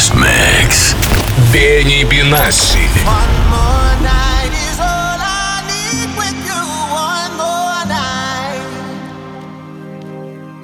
[0.00, 0.94] Best Mix.
[1.52, 2.88] Бенни Бенасси.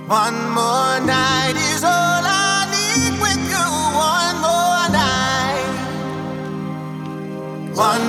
[0.09, 3.69] One more night is all I need with you.
[4.15, 5.77] One more night.
[7.91, 8.06] One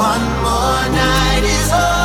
[0.00, 1.99] One more night is all.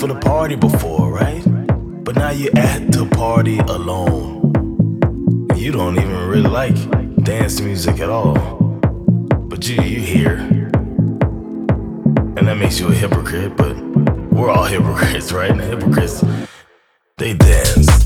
[0.00, 1.42] for the party before, right?
[2.04, 4.40] But now you're at the party alone.
[5.50, 6.74] And you don't even really like
[7.22, 8.34] dance music at all.
[9.50, 10.38] But you, you here.
[12.38, 13.76] And that makes you a hypocrite, but
[14.32, 15.50] we're all hypocrites, right?
[15.50, 16.24] And hypocrites,
[17.18, 17.99] they dance.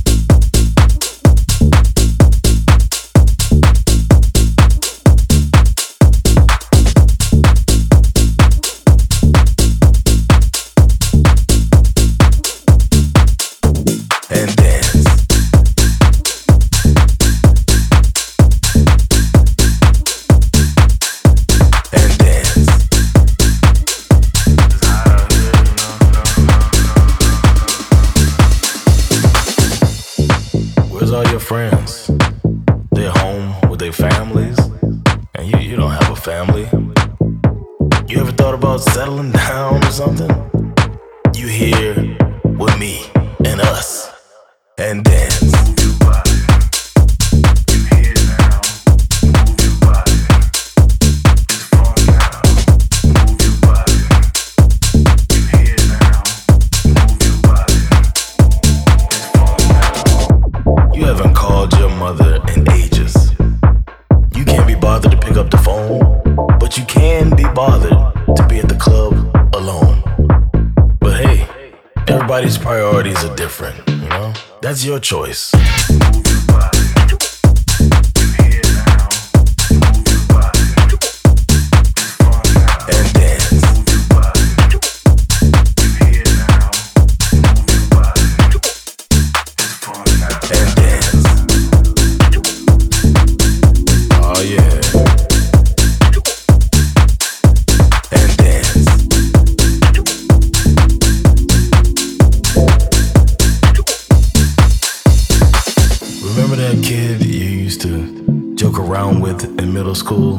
[109.35, 110.39] With in middle school?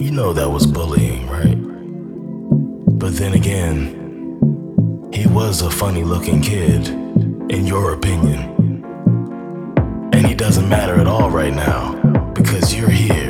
[0.00, 1.56] You know that was bullying, right?
[2.98, 6.88] But then again, he was a funny looking kid,
[7.50, 8.40] in your opinion.
[10.12, 11.94] And he doesn't matter at all right now
[12.34, 13.25] because you're here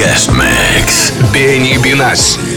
[0.00, 1.10] guest mix.
[1.30, 2.49] Benny Benassi.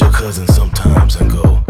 [0.00, 1.65] your cousin sometimes and go.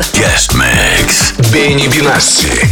[0.00, 1.32] Guest Mix.
[1.50, 2.71] Benny Benassi.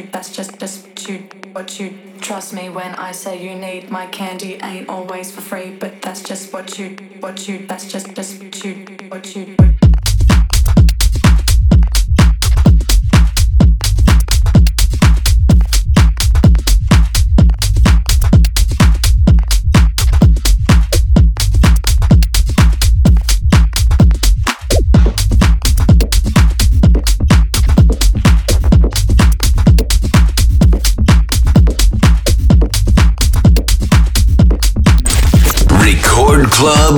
[0.00, 1.18] That's just just what you,
[1.52, 1.98] what you.
[2.20, 6.22] Trust me when I say you need my candy ain't always for free, but that's
[6.22, 9.54] just what you, what you, that's just just you, what you.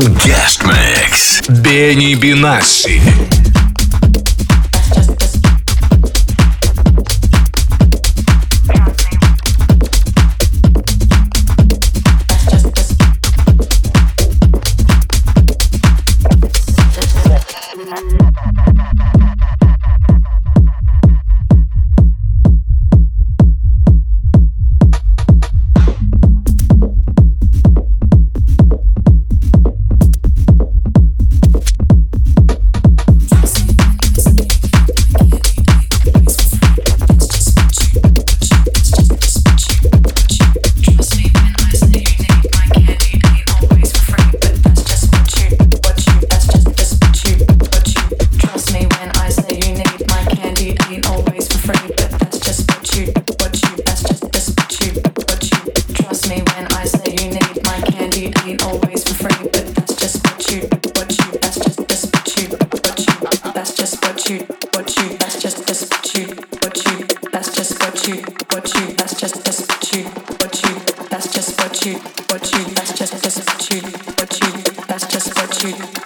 [0.01, 1.41] Guest Mix.
[1.49, 3.34] Бенни Бинасси.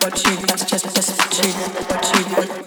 [0.03, 1.53] what you that's just listen you,
[1.89, 2.58] what you.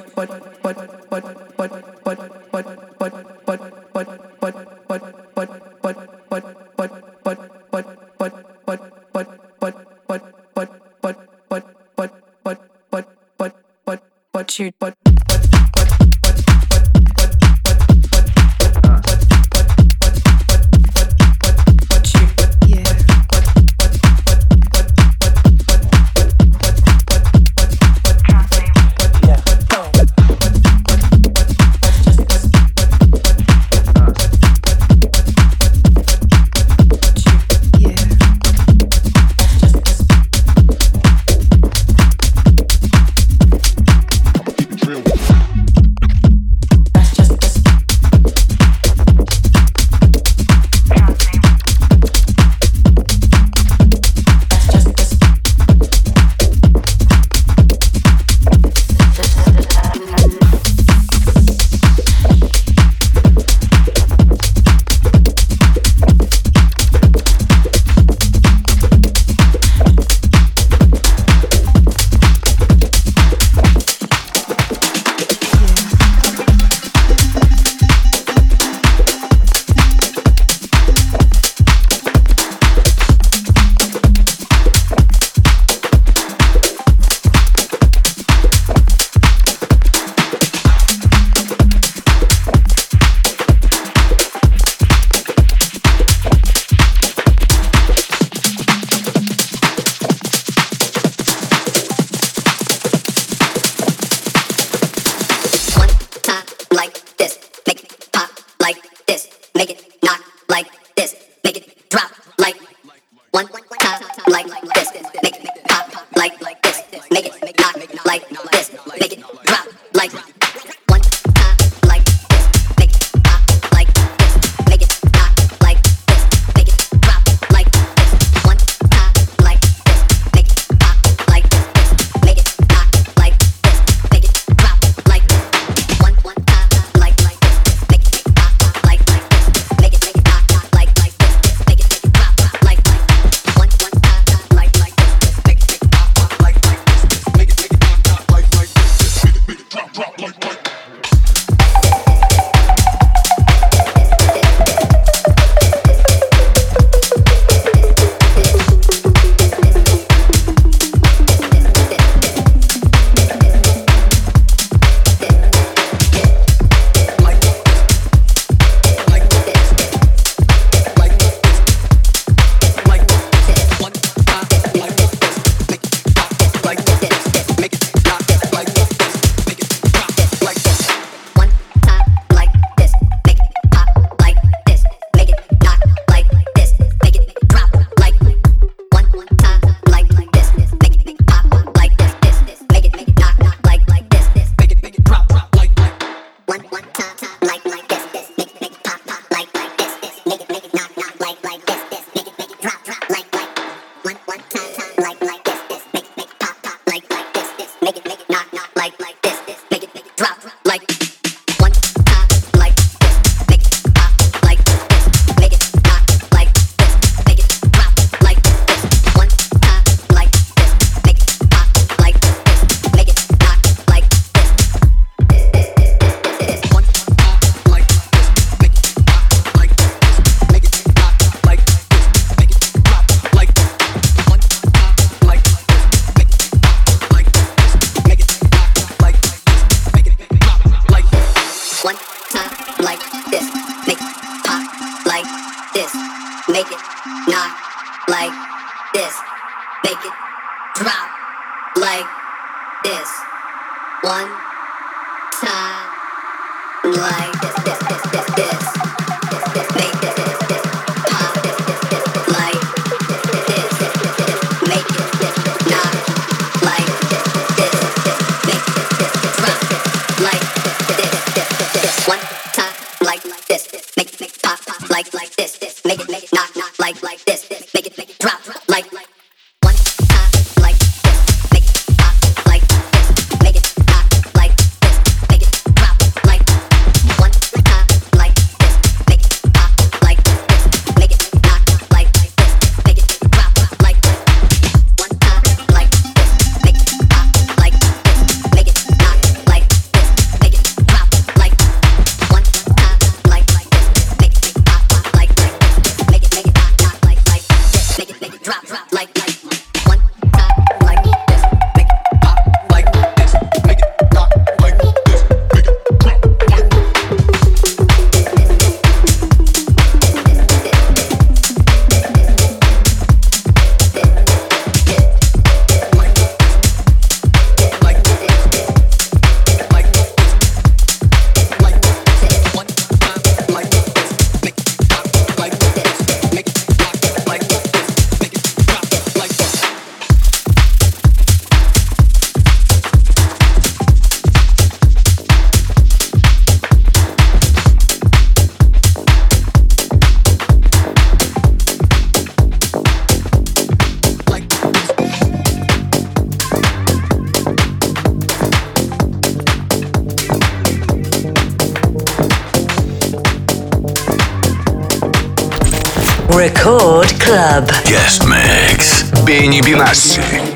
[367.52, 367.70] Club.
[367.84, 369.04] Guest Mix.
[369.26, 370.51] Бенни Бенасси.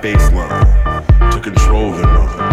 [0.00, 2.49] Bass line to control their minds.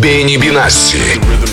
[0.00, 1.47] Бенни Бенасси.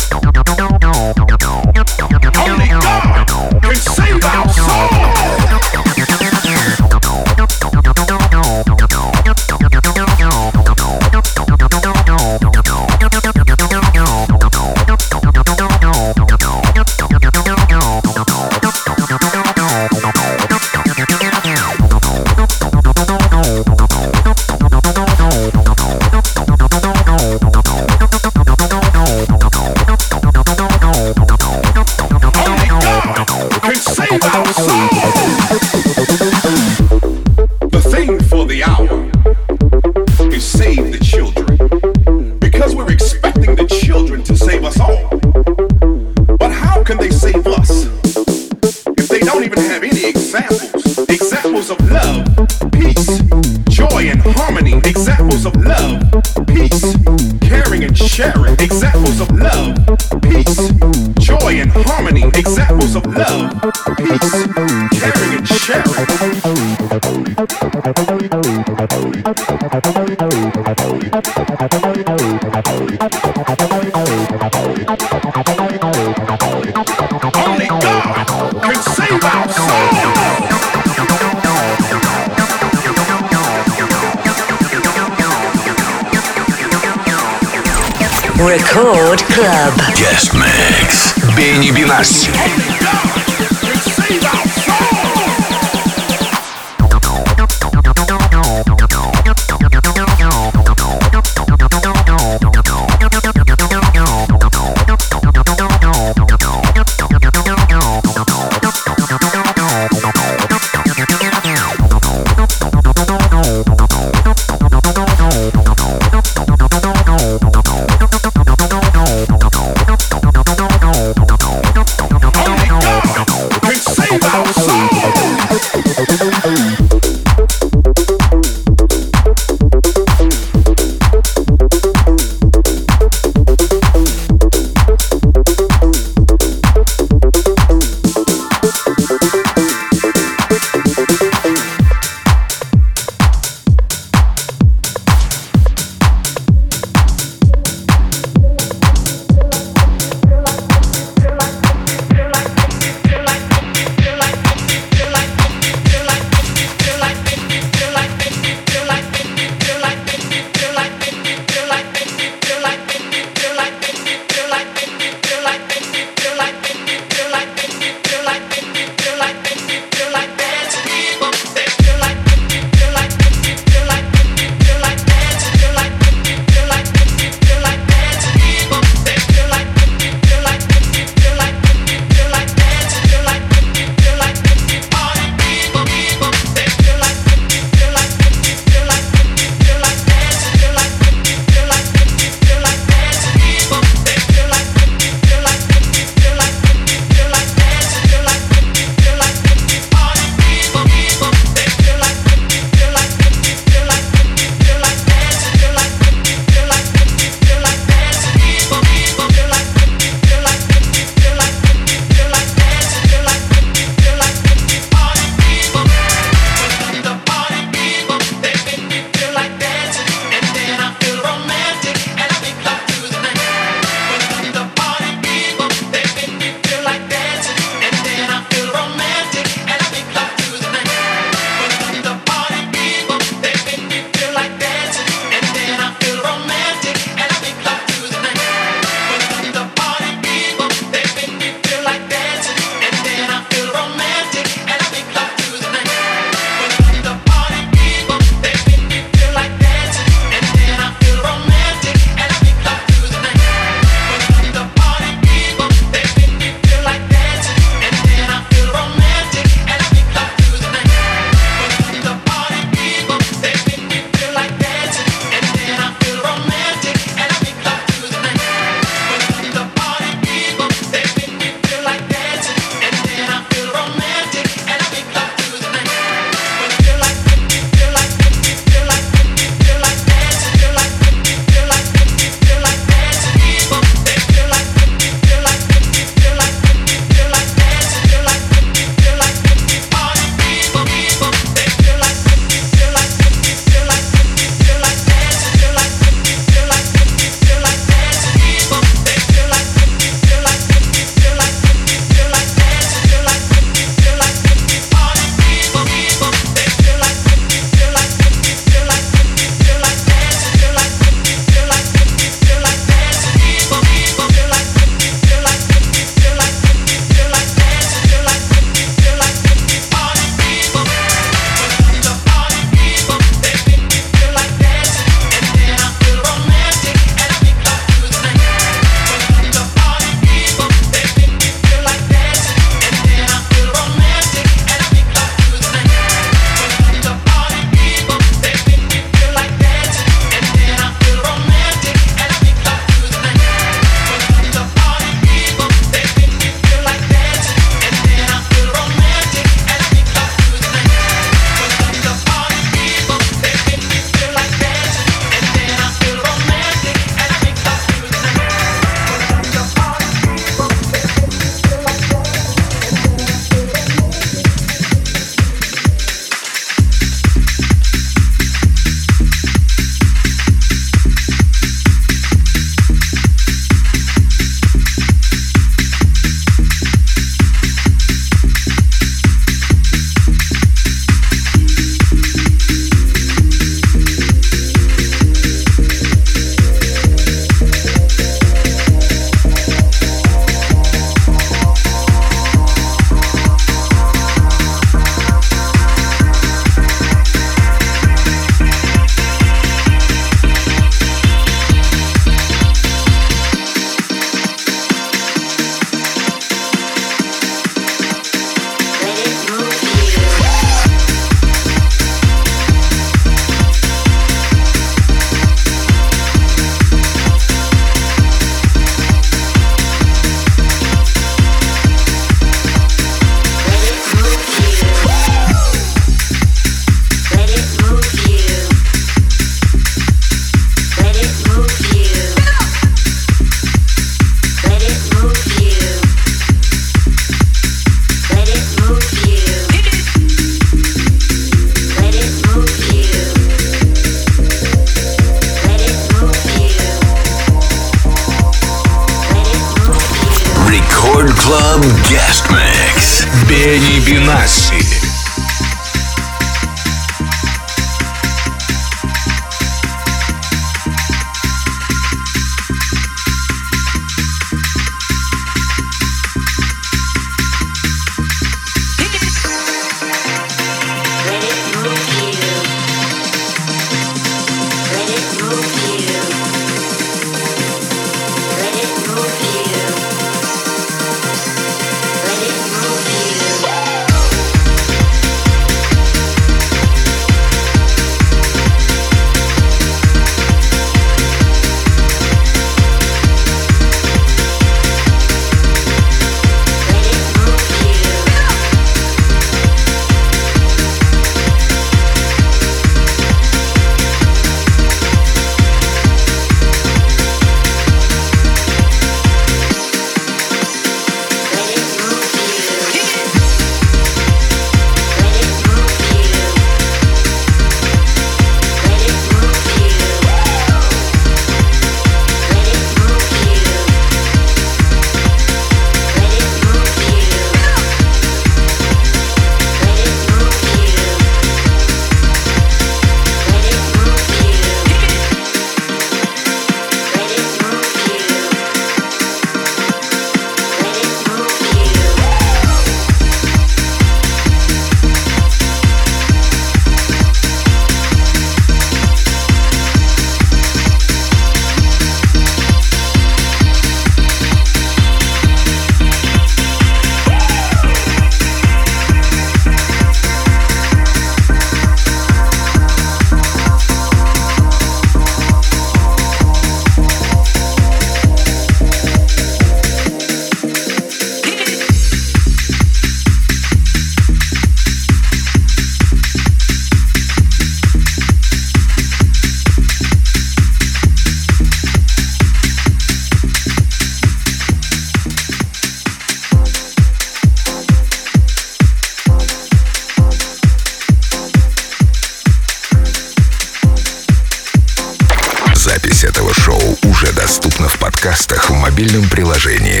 [599.07, 600.00] Trying to